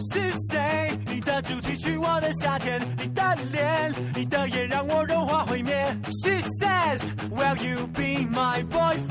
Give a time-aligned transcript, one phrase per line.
[0.00, 0.98] 是谁？
[1.06, 5.74] 你的主题曲，我的夏天，你的脸，你的眼让我融化毁灭。
[6.22, 9.06] She says, Will you be my boyfriend？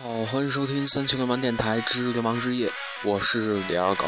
[0.00, 2.68] 好，欢迎收听三千流氓电台之流氓之夜，
[3.04, 4.04] 我是李二狗。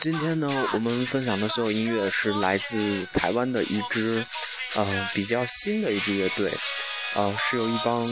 [0.00, 4.24] 今天呢，我们分享的所有音乐是来自台湾的一支，
[4.74, 6.50] 呃，比较新的一支乐队，
[7.16, 8.08] 呃，是由一帮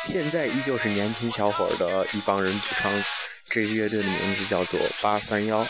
[0.00, 3.04] 现在依旧是年轻小伙的一帮人组成。
[3.46, 5.66] 这支乐队的名字叫做八三幺。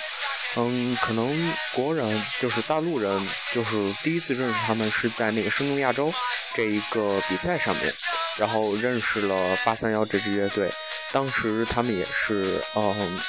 [0.56, 6.12] 嗯，可能国人就是大陆人，就是第一次认识他们是在那个声动亚洲
[6.52, 7.90] 这一个比赛上面，
[8.36, 10.70] 然后认识了八三幺这支乐队。
[11.12, 13.20] 当时他们也是，嗯。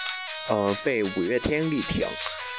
[0.49, 2.07] 呃，被五月天力挺，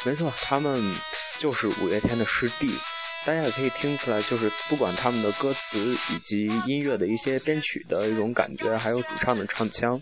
[0.05, 0.95] 没错，他们
[1.39, 2.79] 就是五月天的师弟。
[3.27, 5.79] 大家也可以听出来，就是不管他们的歌词
[6.09, 10.01] 以及音乐的一些编曲的一种感觉，还有主唱的唱腔，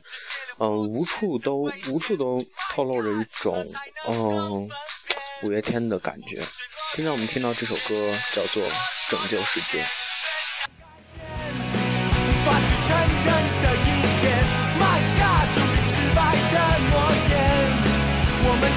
[0.59, 3.67] 嗯、无处都无处都透露着一种
[4.07, 4.69] 嗯、
[5.43, 6.41] 五月天的感觉。
[6.93, 8.63] 现在我们听到这首歌叫做
[9.11, 9.83] 《拯救世界》。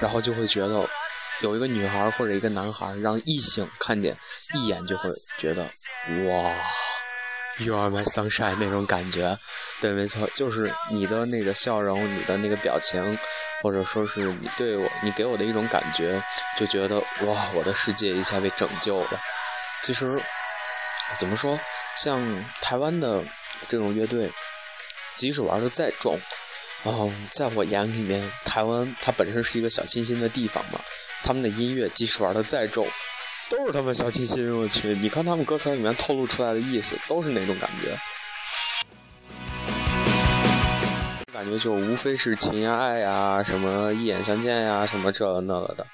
[0.00, 0.88] 然后就会觉得
[1.40, 4.16] 有一个女孩或者一个男孩让异性看见，
[4.54, 6.54] 一眼就会觉得哇
[7.58, 9.38] ，You are my sunshine 那种感觉。
[9.80, 13.18] 对，没错，就是你的那个笑容，你的那个表情，
[13.62, 16.22] 或者说是你对我，你给我的一种感觉，
[16.58, 19.20] 就觉得哇，我的世界一下被拯救了。
[19.82, 20.20] 其实
[21.16, 21.58] 怎么说，
[21.96, 22.20] 像
[22.60, 23.22] 台湾的
[23.68, 24.30] 这种乐队。
[25.14, 26.16] 即使玩的再重，
[26.84, 30.80] 嗯，在我眼里面，台湾它本身是一个小清新的地方嘛，
[31.22, 32.86] 他们的音乐即使玩的再重，
[33.50, 34.56] 都是他们小清新。
[34.58, 37.98] 我去，你看他们歌词里面透露出来的意思，都是那种感觉，
[41.32, 45.86] 感觉就无非是情呀、爱呀、什么一眼相见呀、什么这那个的。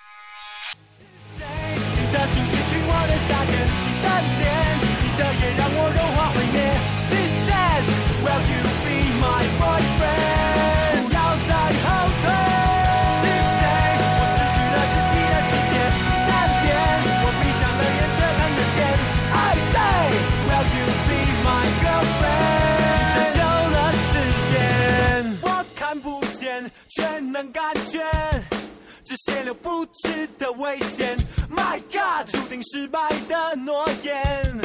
[30.75, 31.17] 危险。
[31.49, 34.61] My God，注定失败的诺言，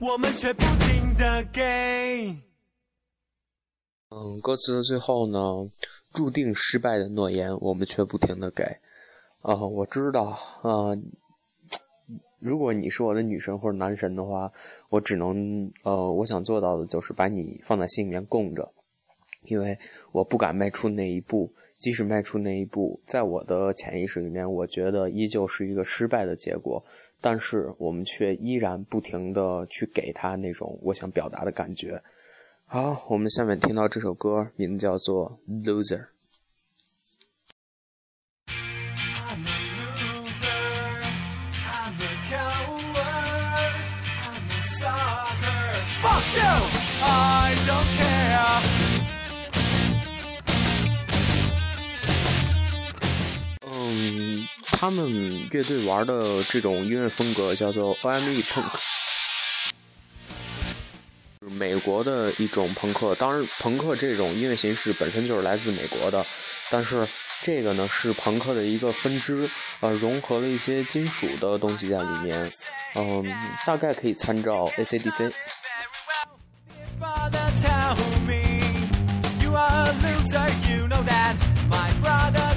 [0.00, 2.36] 我们却不停的给。
[4.10, 5.68] 嗯，歌词的最后呢，
[6.12, 8.62] 注定失败的诺言，我们却不停的给。
[9.40, 10.26] 啊、我知道，
[10.62, 10.94] 啊、
[12.38, 14.52] 如果你是我的女神或者男神的话，
[14.90, 18.72] 我只能，呃，我想做到的就是把你放在心里面供着，
[19.42, 19.76] 因为
[20.12, 21.52] 我不敢迈出那一步。
[21.78, 26.84] 即使迈出那一步，在我的潜意识里面，我觉得依旧是一个失败的结果。
[27.20, 32.02] 但是我们却依然不停的去给他那种我想表达的感觉。
[32.66, 35.96] 好，我们下面听到这首歌，名字叫做《Loser》。
[47.00, 48.07] I don't care.
[54.80, 55.10] 他们
[55.50, 58.40] 乐队玩的这种音乐风格叫做 O.M.E.
[58.44, 58.70] Punk，
[61.40, 63.12] 美国的一种朋克。
[63.16, 66.24] 当然，朋克这种音乐形式本身就是来自美国的，
[66.70, 67.08] 但是
[67.42, 72.52] 这个呢是朋克的一个分支，呃，融合了一些金属的东西在里面。
[72.94, 73.24] 嗯，
[73.66, 75.32] 大概可以参照 A.C.D.C。
[77.60, 78.78] Tell me
[79.42, 80.48] you are a loser.
[80.68, 81.34] You know that
[81.68, 82.47] my brother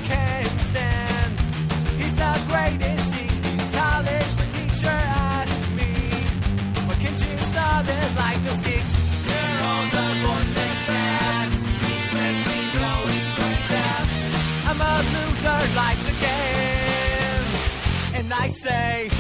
[18.62, 19.11] say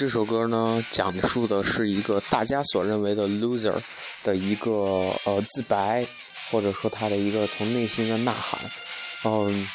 [0.00, 3.74] 这首歌呢，讲述的是一个大家所认为的 loser
[4.22, 4.70] 的一个
[5.26, 6.06] 呃自白，
[6.50, 8.58] 或者说他的一个从内心的呐喊。
[9.24, 9.68] 嗯，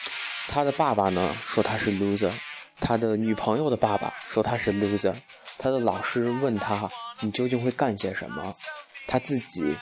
[0.47, 2.31] 他的爸爸呢说他是 loser，
[2.79, 5.13] 他的女朋友的爸爸说他是 loser，
[5.59, 6.89] 他的老师问他
[7.19, 8.51] 你究竟会干些什么？
[9.05, 9.75] 他自己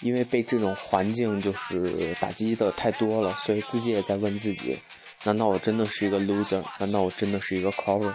[0.00, 4.78] 因为被这种环境就是打击的太多了，所以自己也在问自己：
[5.22, 6.62] 难道我真的是一个 loser？
[6.76, 8.14] 难道我真的是一个 cover？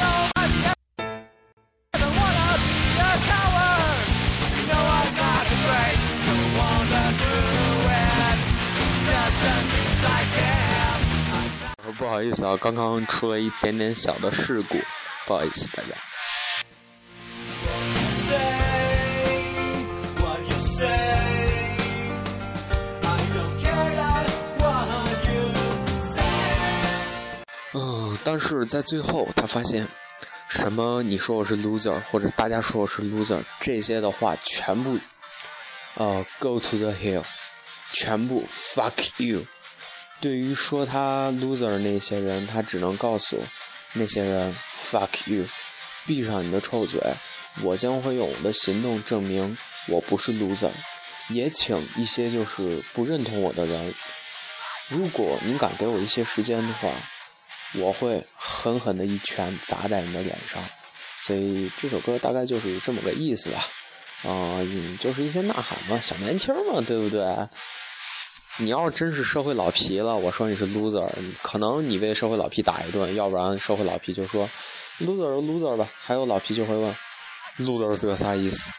[12.11, 14.75] 不好意思啊，刚刚出了一点点小的事故，
[15.25, 15.95] 不好意思大家。
[27.73, 29.87] 嗯，但是在最后，他发现，
[30.49, 34.99] 什么你说我是 loser，或者大家说我是 loser，这些的话全部，
[35.95, 37.23] 呃，go to the hill，
[37.93, 39.45] 全部 fuck you。
[40.21, 43.43] 对于说他 loser 那些人，他只能告诉
[43.93, 45.45] 那些人 fuck you，
[46.05, 47.01] 闭上你的臭嘴，
[47.63, 49.57] 我将会用我的行动证明
[49.87, 50.69] 我不是 loser。
[51.29, 53.93] 也请一些就是不认同我的人，
[54.89, 56.89] 如果你敢给我一些时间的话，
[57.75, 60.61] 我会狠狠的一拳砸在你的脸上。
[61.21, 63.65] 所以这首歌大概就是这么个意思吧，
[64.23, 64.59] 啊、
[64.99, 67.25] 就是一些呐喊嘛，小年轻嘛，对不对？
[68.57, 71.09] 你要是真是社会老皮了我说你是 loser
[71.41, 74.47] 可能你被社会老皮打一顿要不然社会老皮就说
[74.99, 76.95] loser loser 吧还有老皮就会问
[77.59, 78.69] loser 是个啥意思？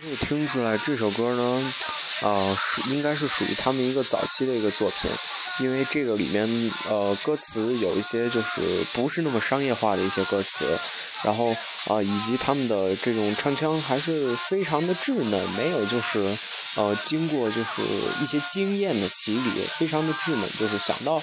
[0.00, 1.74] 可以听出来这首歌呢
[2.20, 5.10] 呃，是应该是属于他们一个早期的一个作品，
[5.58, 10.78] 因为这个里面呃歌词有一些就是不是那么商业化的一些歌词，
[11.22, 11.56] 然后
[11.86, 16.36] 啊、以及他们的这种唱腔还是非常的稚嫩，没有就是
[16.76, 17.80] 呃经过就是
[18.20, 21.22] 一些经验的洗礼，非常的稚嫩，就是想到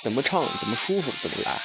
[0.00, 1.60] 怎么唱怎么舒服怎么来。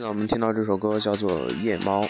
[0.00, 1.30] 现在我们听到这首歌叫做
[1.60, 2.00] 《夜猫》。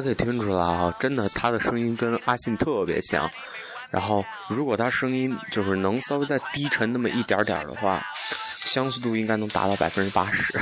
[0.00, 3.30] 可以听出来啊，真的他的声音跟阿信特别像。
[3.90, 8.00] 然后，如果他声音就是能稍微再低沉那么一点点的话，
[8.64, 10.54] 相似度应该能达到百分之八十。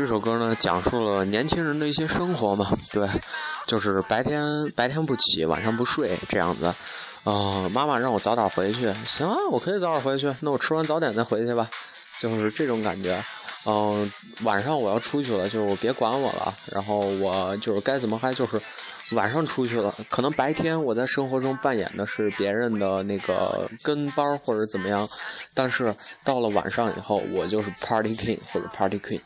[0.00, 3.06] 这首歌呢讲述了年轻人的一些生活嘛，对，
[3.66, 4.42] 就是白天
[4.74, 6.64] 白天不起，晚上不睡这样子。
[7.24, 11.68] 啊、妈妈让我早点回去，行啊，我可以早点回去，那我吃完早点再回去吧，
[12.18, 13.22] 就是这种感觉。
[13.66, 14.10] 嗯、
[14.42, 18.58] 晚上我要出去了，就别管我了，然后我就是该怎么嗨就是，
[19.10, 25.06] 晚上出去了，可能白天我在生活中扮演的是别人的那个跟班或者怎么样，
[25.52, 29.20] 但是到了晚上以后，我就是 party king 或者 party queen。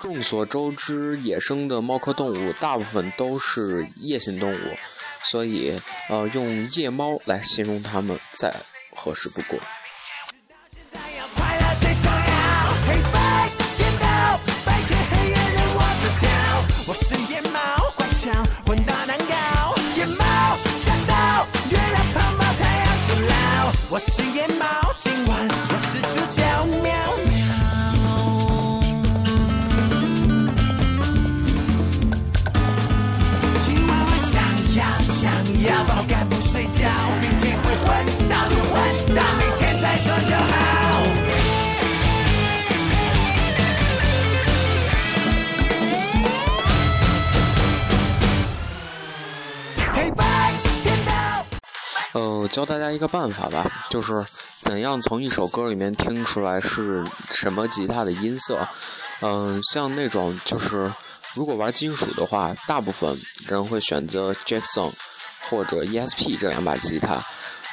[0.00, 4.58] 众所周知，野生的猫科动物大部分都是夜行动物，
[5.22, 8.54] 所以呃，用夜猫来形容它们再
[8.94, 9.58] 合适不过。
[23.90, 24.83] 我是夜猫，
[52.54, 54.24] 教大家一个办法吧，就是
[54.60, 58.64] 怎样从一首歌里面听出来是什么吉他的音色。
[59.22, 60.88] 嗯、像那种就是
[61.34, 63.12] 如果玩金属的话，大部分
[63.48, 64.92] 人会选择 Jackson
[65.40, 67.20] 或者 ESP 这两把吉他。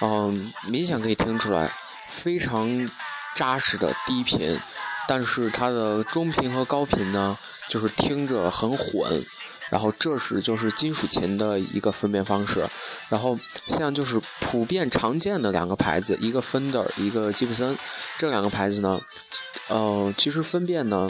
[0.02, 1.70] 嗯、明显可以听出来
[2.10, 2.90] 非常
[3.36, 4.60] 扎实的低频，
[5.08, 7.38] 但是它的中频和高频呢，
[7.70, 9.24] 就是听着很混。
[9.72, 12.68] 然后这是就是金属琴的一个分辨方式，
[13.10, 17.75] 然后像就是普遍常见的两个牌子，一个 Fender，一个吉普森，
[18.18, 19.00] 这两个牌子呢，
[19.70, 21.10] 呃，其实分辨呢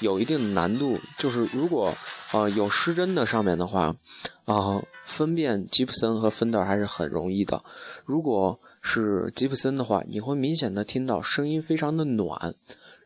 [0.00, 1.92] 有一定的难度，就是如果
[2.32, 3.94] 呃有失真的上面的话，
[4.44, 7.62] 啊、分辨吉普森和 Fender 还是很容易的。
[8.04, 12.54] 如果是吉普森的话，你会明显的听到声音非常的暖。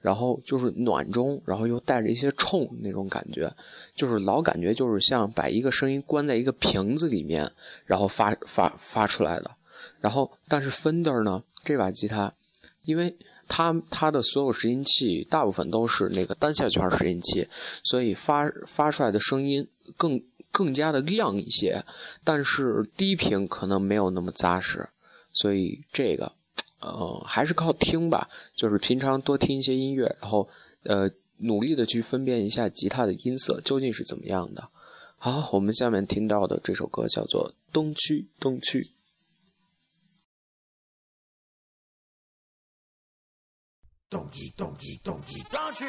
[0.01, 3.53] 然后就是暖中，然后又带着一些冲那种感觉，
[3.97, 7.51] 就是老感觉就是像把一个声音关在一个瓶子里面，
[7.85, 9.51] 然后发发发出来的。
[10.01, 12.33] 然后，但是 Fender 呢，这把吉他，
[12.85, 13.17] 因为
[13.49, 17.49] 它它的所有拾音器大部分都是那个单下圈拾音器，
[17.83, 19.67] 所以发发出来的声音
[19.97, 21.85] 更更加的亮一些，
[22.25, 24.89] 但是低频可能没有那么扎实，
[25.33, 26.33] 所以这个。
[26.81, 30.49] 呃，还是靠听吧，就是平常多听一些音乐，然后
[30.85, 34.69] 呃，努力的去分辨一下吉他的音色究竟是怎么样的。
[35.17, 38.83] 好，我们下面听到的这首歌叫做《东区东区》。
[44.09, 45.85] 东区东区东区东区。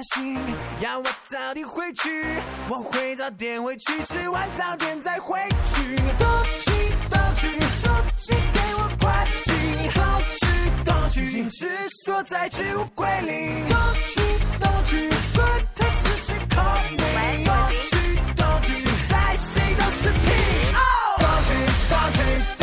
[0.00, 0.40] 担心，
[0.80, 2.24] 要我早点回去，
[2.70, 5.96] 我会早点回去，吃完早点再回去。
[6.18, 6.26] 东
[6.58, 6.70] 去
[7.10, 9.52] 东去，手机给我关机。
[9.92, 10.02] 东
[10.40, 10.46] 去
[10.86, 11.68] 东去，矜持
[12.02, 12.74] 锁在置。
[12.78, 13.68] 物柜里。
[13.68, 13.78] 东
[14.08, 14.20] 去
[14.58, 17.44] 东去，管他是谁 call me。
[17.44, 17.90] 东去
[18.34, 18.70] 东去，
[19.10, 20.24] 在谁都是屁。
[20.72, 20.80] 哦，
[21.18, 21.50] 东去
[21.90, 22.59] 东去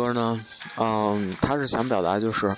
[0.00, 0.42] 歌呢，
[0.78, 2.56] 嗯，他是想表达就是，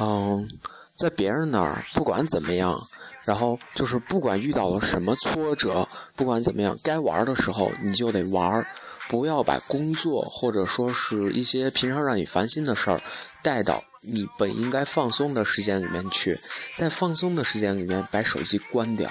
[0.00, 0.48] 嗯，
[0.96, 2.76] 在别人那儿不管怎么样，
[3.24, 8.66] 然后就是不管遇到了什么挫折，不管怎么样，该玩的时候你就得玩，
[9.08, 13.00] 不要把工作或者说是一些平常让你烦心的事儿
[13.40, 16.36] 带到你本应该放松的时间里面去，
[16.74, 19.08] 在放松的时间里面把手机关掉。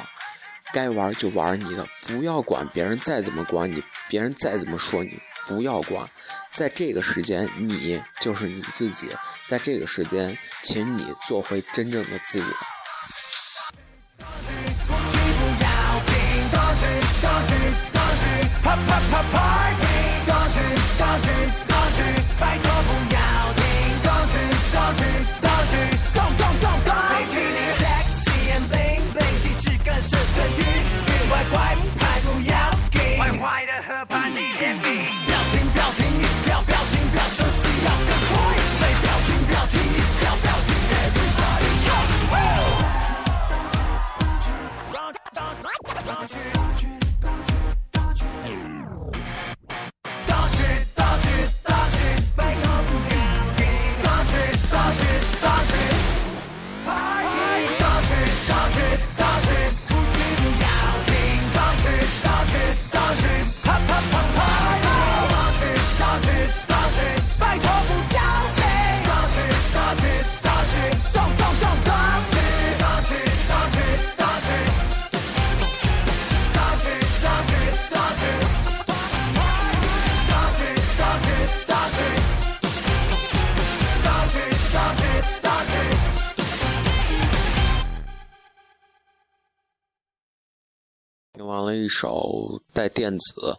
[0.71, 5.17] 该玩就玩你的，不要管别人再怎么管你，别人再怎么说你，
[5.47, 6.07] 不要管。
[6.51, 9.09] 在这个时间，你就是你自己。
[9.47, 12.45] 在这个时间，请你做回真正的自我。
[91.99, 93.57] 首带电子，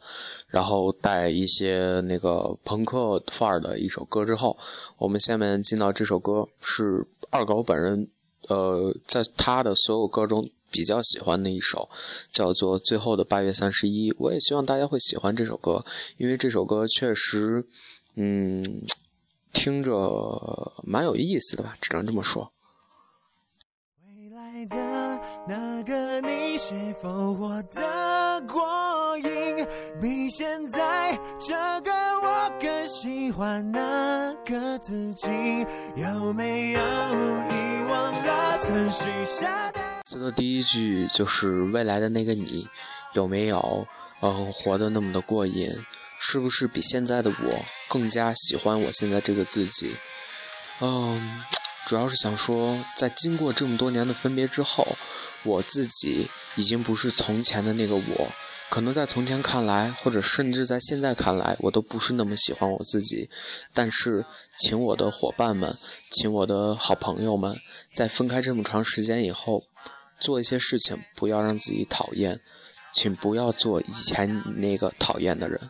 [0.49, 4.57] 然后带一些那个朋克范儿的一首歌之后，
[4.97, 8.09] 我们下面进到这首歌是二狗本人，
[8.49, 11.89] 呃，在他的所有歌中比较喜欢的一首，
[12.33, 14.11] 叫做《最后的八月三十一》。
[14.19, 15.85] 我也希望大家会喜欢这首歌，
[16.17, 17.67] 因为这首歌确实，
[18.15, 18.65] 嗯，
[19.53, 22.51] 听着蛮有意思的吧，只能这么说。
[24.07, 24.77] 未来的
[25.49, 27.81] 那个你是否获得
[28.47, 29.67] 过瘾？
[30.01, 31.93] 比现在这个
[32.23, 35.29] 我更喜欢那个自己？
[35.97, 39.81] 有没有遗忘了曾许下的？
[40.07, 42.67] 词的第一句就是未来的那个你，
[43.13, 43.87] 有没有
[44.21, 45.71] 嗯活得那么的过瘾？
[46.19, 49.95] 是不是比现在的我更加喜欢我现在这个自己？
[50.81, 51.43] 嗯，
[51.87, 54.87] 主要是想说，在经过这么多年的分别之后，
[55.43, 58.29] 我自己已经不是从前的那个我。
[58.69, 63.29] 可能在从前看来，或者甚至在现在看来，我都不是那么喜欢我自己。
[63.75, 64.25] 但是，
[64.57, 65.77] 请我的伙伴们，
[66.13, 67.57] 请我的好朋友们，
[67.93, 69.65] 在分开这么长时间以后，
[70.21, 72.39] 做一些事情，不要让自己讨厌，
[72.93, 75.61] 请不要做以前那个讨厌的人。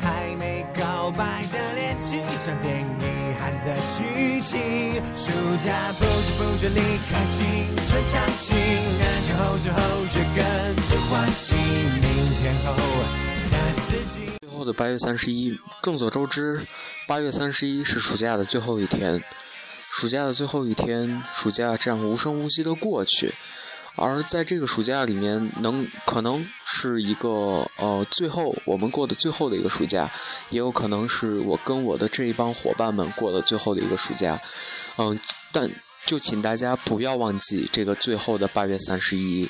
[0.00, 2.22] 还没告白的恋情，
[3.64, 4.58] 的剧情。
[5.16, 5.30] 暑
[5.64, 9.78] 假不知不觉离开青春场景，人生后知后
[10.10, 12.04] 觉跟着唤起明
[12.40, 12.72] 天后
[13.50, 14.30] 的自己。
[14.40, 16.66] 最后的八月三十一，众所周知，
[17.06, 19.22] 八月三十一是暑假的最后一天。
[19.80, 23.32] 暑假的最后一天，暑假这样无声无息的过去，
[23.98, 30.08] 而在这个暑假里面，能可能是一个呃最后我们过的最后的一个暑假，
[30.50, 34.40] 也有可能是我跟我的这一帮伙伴们过的最后的一个暑假。
[34.96, 35.18] 嗯，
[35.52, 35.70] 但
[36.06, 39.48] 就请大家不要忘记这个最后的八月三十一。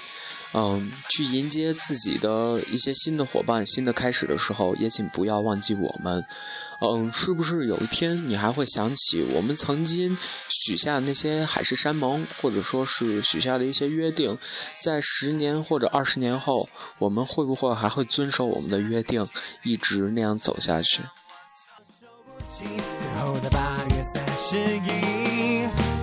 [0.55, 6.25] 嗯，去迎接自己的一些新的伙伴、新的开始的时候，也请不要忘记我们。
[6.81, 10.17] 嗯，是不是有一天你还会想起我们曾经
[10.49, 14.39] 许下那些海誓山盟，或者说是许下的一些约定？
[14.81, 19.29] 在十年或者二十年后，我们会不会还会遵守我们的约定，
[19.65, 21.03] 一直那样走下去？
[22.57, 22.67] 最
[23.21, 25.18] 后的八月三十一，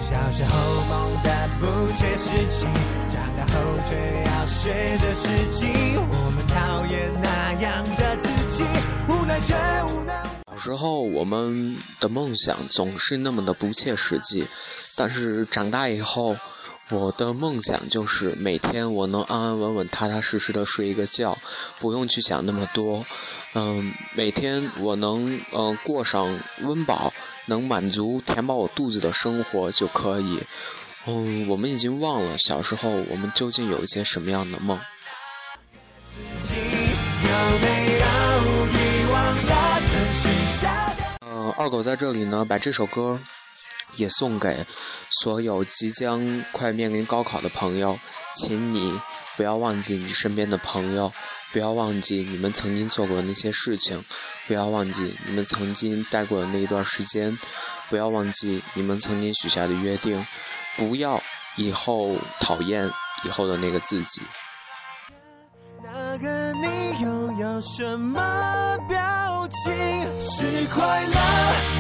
[0.06, 2.68] 小时候梦的不切实际，
[3.10, 5.66] 长大后却要学着实际。
[5.98, 8.64] 我们讨厌那样的自己，
[9.10, 10.16] 无奈却无能。
[10.52, 14.46] 小时候我们的梦想总是那么的不切实际，
[14.96, 16.38] 但是长大以后，
[16.92, 21.36] 我的梦想就是每天我能安安稳稳、踏踏实实的睡一个觉，
[21.80, 23.04] 不用去想那么多。
[23.56, 27.12] 嗯，每天我能嗯过上温饱、
[27.46, 30.42] 能满足、填饱我肚子的生活就可以。
[31.08, 34.80] 嗯，我们已经忘了小时候我们究竟有一些什么样的梦。
[41.22, 43.20] 嗯，二狗在这里呢，把这首歌
[43.98, 44.66] 也送给
[45.10, 47.98] 所有即将快面临高考的朋友，
[48.36, 49.00] 请你
[49.38, 51.12] 不要忘记你身边的朋友，
[51.52, 54.04] 不要忘记你们曾经做过的那些事情，
[54.48, 57.38] 不要忘记你们曾经待过的那一段时间，
[57.90, 60.26] 不要忘记你们曾经许下的约定，
[60.78, 61.22] 不要
[61.56, 62.90] 以后讨厌
[63.24, 64.22] 以后的那个自己。
[65.84, 69.74] 那个你又有什么表情？
[70.20, 71.16] 是快乐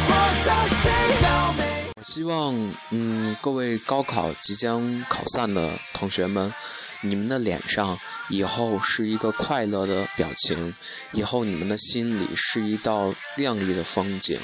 [0.08, 0.92] 或伤心？
[1.24, 1.85] 有没？
[1.98, 2.54] 我希望，
[2.92, 6.54] 嗯，各位高考即将考散的同学们，
[7.00, 10.76] 你们的脸上以后是一个快乐的表情，
[11.14, 14.38] 以后你们的心里是一道亮丽的风景。
[14.38, 14.44] 自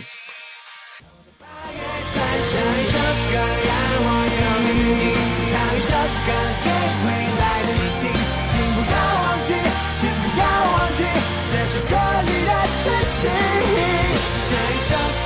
[4.95, 5.11] 己，
[5.51, 6.31] 唱一首歌
[6.63, 6.71] 给
[7.03, 8.01] 未来的你听，
[8.47, 9.51] 请不要忘记，
[9.99, 11.03] 请不要忘记
[11.51, 11.99] 这首歌。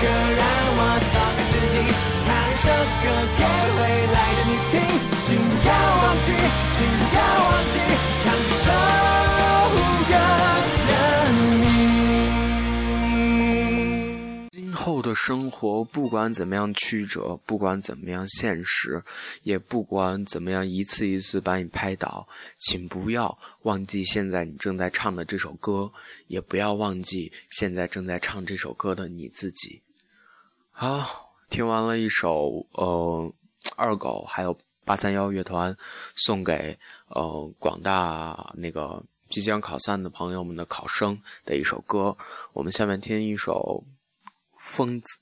[0.06, 0.44] 让
[0.78, 1.76] 我送给自己，
[2.58, 3.06] 首歌
[3.38, 4.74] 给未来的你听，
[5.18, 6.28] 请不要忘记，
[6.72, 7.76] 请不要忘记
[8.24, 8.72] 唱这首
[10.08, 10.13] 歌
[10.88, 10.91] 的
[11.32, 11.65] 你。
[14.52, 19.04] 今后的生活不管怎么样曲折，不管怎么样现实，
[19.44, 22.26] 也不管怎么样一次一次把你拍倒，
[22.60, 25.91] 请不要忘记现在你正在唱的这首歌，
[26.28, 29.82] 也不要忘记现在正在唱这首歌的你自己。
[30.72, 33.34] 好，听完了一首呃
[33.76, 35.76] 二狗还有八三幺乐团
[36.16, 36.78] 送给
[37.08, 42.16] 呃广大那个即将考散的朋友们的考生的一首歌，
[42.54, 43.84] 我们下面听一首。
[44.68, 45.20] 疯子。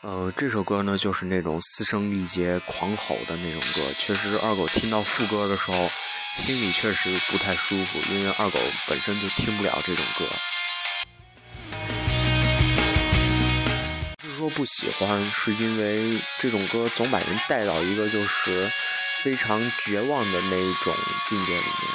[0.00, 3.92] 呃，这首歌呢，就是那种嘶声力竭、狂吼的那种歌。
[3.98, 5.76] 确实，二狗听到副歌的时候，
[6.36, 10.26] 心里确实不太舒服，因为二狗本身就听不了这种歌。
[14.18, 18.70] 不是说不喜欢，是因为这种歌总把人带到一个就是
[19.22, 20.94] 非常绝望的那一种
[21.24, 21.94] 境界里面。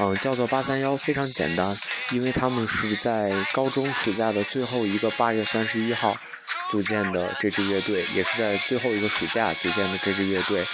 [0.00, 1.76] 嗯，叫做八三幺非常简单，
[2.12, 6.16] 因为他们是在高中暑假的最后一个八月三十一号
[6.70, 10.64] 组建的这支乐队，也是在最后一个暑假组建的这支乐队。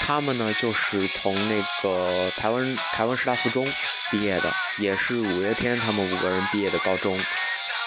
[0.00, 3.66] 他们呢，就是从那个台湾台湾师大附中
[4.10, 7.18] 毕业的，也是五月天他们五个人毕业的高中。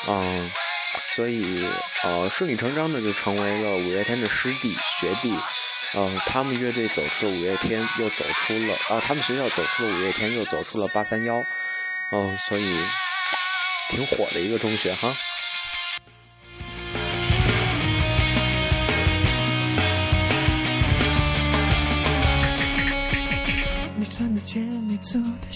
[0.07, 0.51] 嗯，
[0.99, 1.65] 所以
[2.03, 5.33] 呃，顺理成章的就成为了五月天的师弟学弟。
[5.93, 11.41] 嗯，他们乐队走出了五月天，又走出了啊，他们学校走出了五月天，又走出了八三幺。
[12.11, 12.77] 嗯，所以
[13.89, 15.15] 挺火的一个中学哈。
[23.95, 25.47] 你穿的街，你走的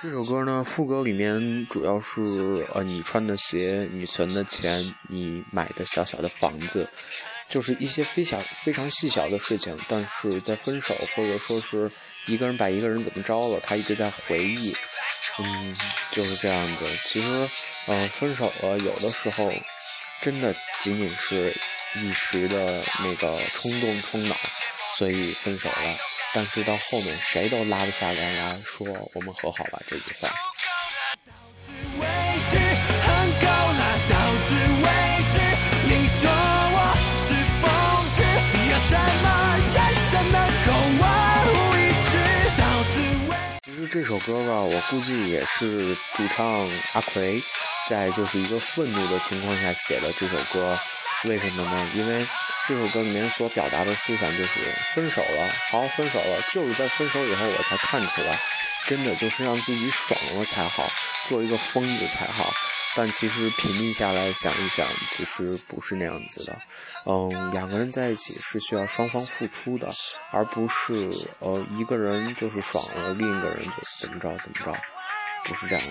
[0.00, 6.88] 这首歌呢，副歌里面主要是呃，你穿的鞋，你存的钱，你买的小小的房子，
[7.48, 9.78] 就是一些非小非常细小的事情。
[9.86, 11.90] 但是在分手或者说是
[12.26, 14.74] 一个人把一个人怎么着了，他一直在回忆，
[15.38, 15.76] 嗯，
[16.10, 16.86] 就是这样子。
[17.02, 17.48] 其实，
[17.86, 19.52] 呃，分手了，有的时候
[20.22, 21.54] 真的仅仅是
[21.96, 24.34] 一时的那个冲动冲脑。
[24.96, 25.98] 所以分手了，
[26.36, 30.28] 但是到后面谁都拉不下脸来说我们和好吧这句话。
[43.64, 47.40] 其实这首歌吧，我估计也是主唱阿奎
[47.88, 50.76] 在就是一个愤怒的情况下写的这首歌。
[51.24, 51.90] 为什么呢？
[51.94, 52.26] 因为
[52.66, 54.60] 这首歌里面所表达的思想就是
[54.94, 58.38] 分手了，好分手了，就是在分手以后我才看出来，
[58.86, 60.90] 真的就是让自己爽了才好，
[61.26, 62.52] 做一个疯子才好。
[62.96, 66.56] 但其实平静下来想一想，其实不是那样子的。
[67.06, 69.90] 嗯，两个人在一起是需要双方付出的，
[70.30, 71.10] 而不是
[71.40, 74.72] 呃一个人就是爽了，另一个人就怎么着怎么着，
[75.44, 75.90] 不是这样的。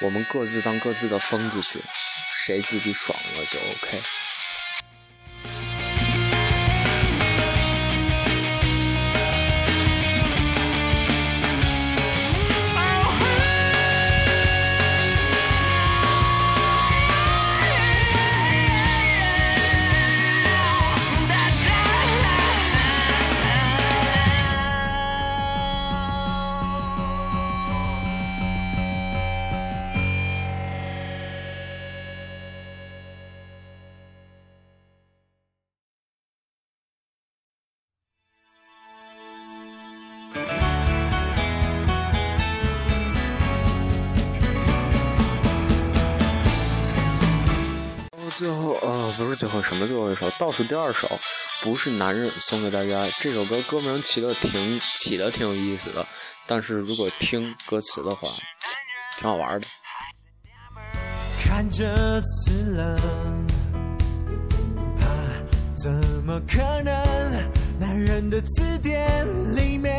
[0.00, 1.82] 我们各自当各自的疯子去，
[2.34, 4.02] 谁自己爽了就 OK。
[49.24, 50.30] 不是最后，什么最后一首？
[50.38, 51.08] 倒数第二首，
[51.62, 53.00] 不是男人送给大家。
[53.20, 56.06] 这首歌歌名起的挺起的挺有意思的，
[56.46, 58.28] 但是如果听歌词的话，
[59.18, 59.66] 挺好玩的。
[61.40, 63.00] 看着刺了，
[65.76, 65.90] 怎
[66.24, 66.96] 么可能？
[67.78, 69.90] 男人的字典里没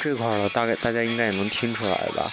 [0.00, 2.26] 这块了，大概大家应该也能听出来吧？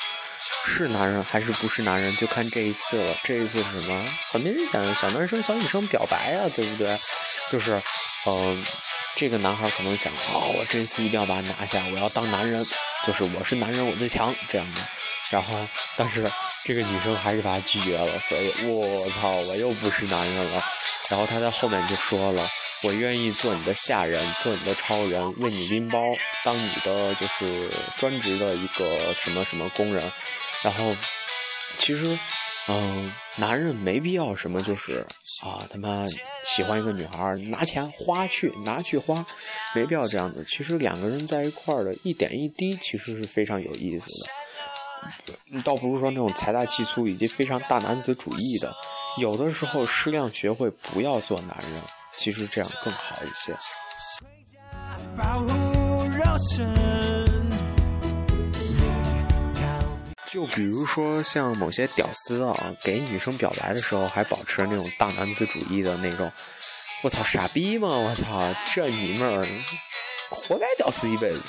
[0.66, 3.16] 是男人还是不是男人，就看这一次了。
[3.24, 4.06] 这一次是什么？
[4.32, 6.98] 很明显，小男生、小女生表白啊，对不对？
[7.52, 7.82] 就是，
[8.26, 8.58] 呃，
[9.16, 12.64] 这个男孩可能想，哦，我这次一定要把他拿下，我要当男人，
[13.06, 14.82] 就是我是男人，我最强这样的。
[15.32, 16.24] 然后，但是
[16.66, 20.64] 这个女生还是把他拒绝了，所以我操，我又不是男人了。
[21.10, 22.44] 然后他在后面就说了。
[22.84, 26.00] 我愿意做你的下人，做你的超人，为你拎包，
[26.44, 27.68] 当你的就是
[27.98, 30.12] 专职的一个什么什么工人。
[30.62, 30.96] 然后，
[31.80, 32.20] 其实，
[32.68, 35.04] 嗯，男人没必要什么就是
[35.44, 36.06] 啊，他妈
[36.46, 39.26] 喜欢一个女孩，拿钱花去，拿去花，
[39.74, 40.46] 没必要这样子。
[40.48, 44.06] 其实两个人在一块儿的一点一滴，其实是非常有意思
[45.26, 45.62] 的。
[45.64, 48.72] 倒不是说那种财大气粗以及非常大男子主义的，
[49.18, 51.82] 有的时候适量学会不要做男人。
[52.14, 53.56] 其实这样更好一些。
[60.26, 66.32] 就比如说像某些屌丝啊，给女生表白的时候还保持那种大男子主义的那种，
[67.04, 67.88] 我操，傻逼吗？
[67.88, 69.48] 我操，这你妹儿，
[70.30, 71.42] 活该屌丝一辈子。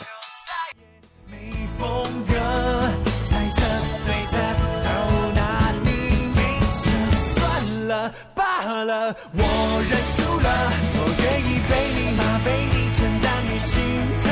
[8.85, 9.43] 了，我
[9.91, 10.49] 认输了，
[10.95, 13.83] 我愿意被你骂，被你承担你心
[14.23, 14.27] 疼，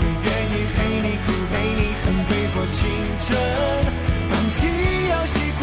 [0.00, 2.78] 我愿意陪你哭，陪你恨，挥霍青
[3.18, 3.26] 春，
[4.30, 4.56] 放弃
[5.08, 5.62] 游戏规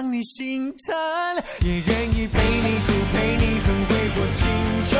[0.00, 0.96] 让你心疼，
[1.60, 4.48] 也愿意陪你哭，陪你恨，挥霍青
[4.88, 4.98] 春，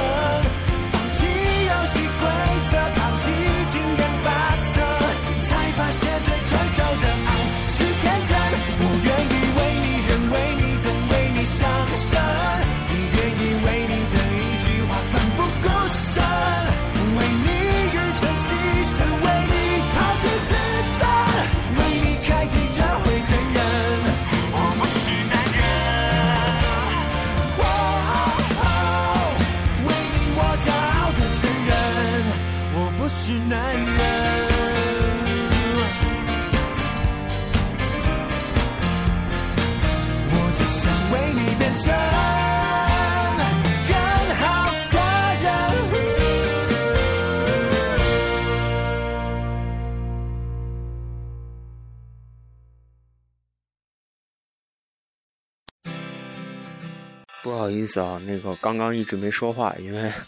[57.71, 60.13] 不好意思啊，那个刚刚一直没说话，因为。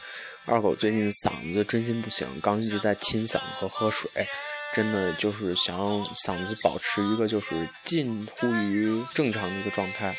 [0.45, 4.11] 二狗最近嗓子真心不行，刚一直在清嗓和喝水，
[4.75, 10.17] 真的就是想嗓子保持一个就是近乎于正常的一个状态，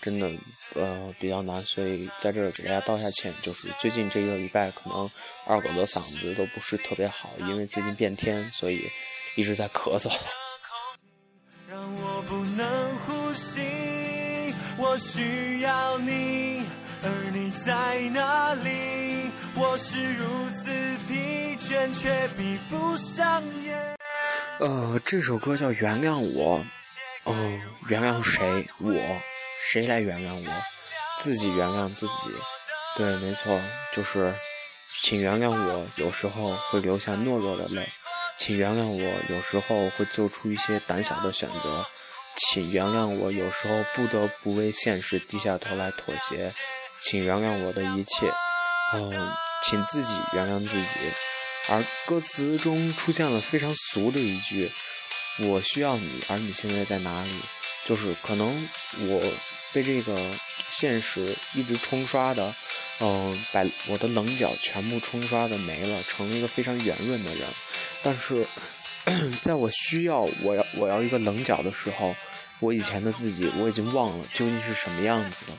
[0.00, 0.30] 真的
[0.74, 3.34] 呃比较难，所以在这儿给大家道下歉。
[3.42, 5.10] 就是最近这一个礼拜，可能
[5.48, 8.88] 二狗的嗓子都不是特别好，因为最近变天，所以
[9.36, 10.08] 一直在咳嗽。
[11.68, 16.45] 让我不能呼吸，我需要你，
[17.02, 19.30] 而你在哪里？
[19.54, 20.70] 我是如此
[21.08, 23.96] 疲倦，却闭不上眼。
[24.58, 26.58] 呃，这首歌叫《原谅我》，
[27.24, 28.68] 哦，原谅谁？
[28.78, 28.92] 我，
[29.60, 30.62] 谁来原谅我？
[31.18, 32.12] 自己原谅自己。
[32.96, 33.60] 对，没错，
[33.94, 34.34] 就是，
[35.02, 37.86] 请原谅我，有时候会流下懦弱的泪，
[38.38, 41.86] 请原谅我，有时候会做出一些胆小的选择，
[42.36, 46.52] 请原谅我，有时候不得不为现实低下头来妥协，
[47.06, 48.32] 请原谅我的一切，
[48.94, 49.32] 嗯。
[49.62, 50.96] 请自己原谅自己，
[51.68, 54.70] 而歌词中出现了非常俗的一句
[55.48, 57.30] ：“我需要你，而你现在在哪里？”
[57.84, 58.68] 就是可能
[59.08, 59.32] 我
[59.72, 60.30] 被这个
[60.70, 62.54] 现实一直冲刷的，
[63.00, 67.48] 嗯，把我的棱角全部冲刷的没了，成了一个非常圆润的人。
[68.04, 68.46] 但是，
[69.42, 72.14] 在我需要我要我要一个棱角的时候，
[72.60, 75.56] 我以前的自己我已经忘了究竟是什么样子了。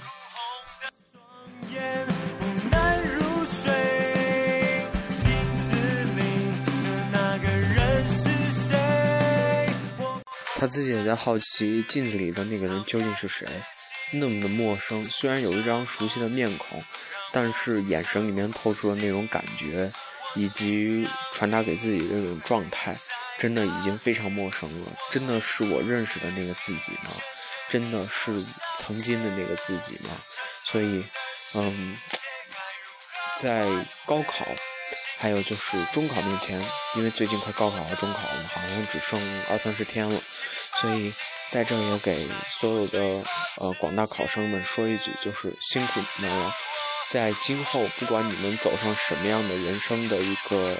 [10.60, 13.48] 他自己也在好奇镜子里的那个人究竟是谁，
[14.14, 15.06] 那么的陌生。
[15.06, 16.84] 虽然有一张熟悉的面孔，
[17.32, 19.92] 但是眼神里面透出的那种感觉，
[20.34, 22.98] 以及传达给自己的那种状态，
[23.38, 24.92] 真的已经非常陌生了。
[25.12, 27.12] 真的是我认识的那个自己吗？
[27.70, 28.44] 真的是
[28.78, 30.10] 曾经的那个自己吗？
[30.64, 31.06] 所以，
[31.54, 31.96] 嗯，
[33.38, 33.68] 在
[34.08, 34.44] 高考。
[35.20, 36.62] 还有就是中考面前，
[36.96, 40.22] 因为最近快高考和中考了，好像只剩二三十天了，
[40.76, 41.12] 所以
[41.50, 43.00] 在这也给所有的
[43.58, 46.54] 呃广大考生们说一句，就是辛苦你们了。
[47.10, 50.76] 在今后，不管你们走上什么样的人生的一个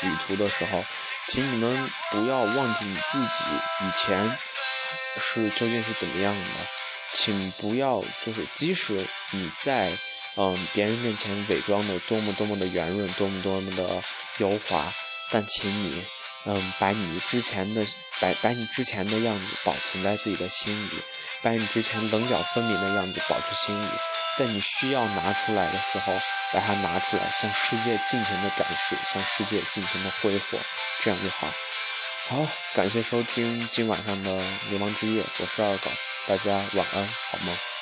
[0.00, 0.82] 旅途的时候，
[1.26, 3.44] 请你们不要忘记你自己
[3.80, 4.38] 以前
[5.20, 6.50] 是究竟是怎么样的，
[7.12, 9.92] 请不要就是即使你在。
[10.36, 14.02] 嗯，别人面前伪装的多么多么的圆润，多么多么的
[14.38, 14.92] 油滑，
[15.30, 16.02] 但请你，
[16.44, 17.86] 嗯，把你之前的，
[18.20, 21.02] 把把你之前的样子保存在自己的心里，
[21.40, 23.88] 把你之前棱角分明的样子保持心里，
[24.36, 26.12] 在你需要拿出来的时候，
[26.52, 30.58] 把它拿出来，向世界尽情的展示，向世界尽情的挥霍，
[31.00, 31.48] 这样就好。
[32.26, 34.30] 好，感谢收听今晚上的
[34.70, 35.90] 《流氓之夜》，我是二狗，
[36.26, 37.73] 大家晚安，好梦。